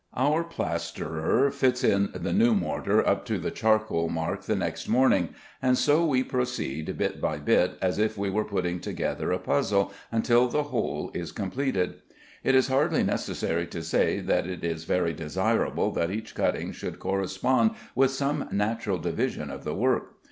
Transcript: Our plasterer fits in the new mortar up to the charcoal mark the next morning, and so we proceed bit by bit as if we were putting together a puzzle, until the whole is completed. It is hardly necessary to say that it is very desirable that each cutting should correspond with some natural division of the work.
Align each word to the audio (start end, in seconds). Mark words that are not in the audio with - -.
Our 0.15 0.43
plasterer 0.43 1.51
fits 1.51 1.83
in 1.83 2.09
the 2.15 2.33
new 2.33 2.55
mortar 2.55 3.07
up 3.07 3.23
to 3.25 3.37
the 3.37 3.51
charcoal 3.51 4.09
mark 4.09 4.41
the 4.45 4.55
next 4.55 4.87
morning, 4.87 5.35
and 5.61 5.77
so 5.77 6.03
we 6.03 6.23
proceed 6.23 6.97
bit 6.97 7.21
by 7.21 7.37
bit 7.37 7.77
as 7.83 7.99
if 7.99 8.17
we 8.17 8.27
were 8.31 8.43
putting 8.43 8.79
together 8.79 9.31
a 9.31 9.37
puzzle, 9.37 9.93
until 10.11 10.47
the 10.47 10.63
whole 10.63 11.11
is 11.13 11.31
completed. 11.31 12.01
It 12.43 12.55
is 12.55 12.67
hardly 12.67 13.03
necessary 13.03 13.67
to 13.67 13.83
say 13.83 14.21
that 14.21 14.47
it 14.47 14.63
is 14.63 14.85
very 14.85 15.13
desirable 15.13 15.91
that 15.91 16.09
each 16.09 16.33
cutting 16.33 16.71
should 16.71 16.97
correspond 16.97 17.75
with 17.93 18.09
some 18.09 18.49
natural 18.51 18.97
division 18.97 19.51
of 19.51 19.63
the 19.63 19.75
work. 19.75 20.15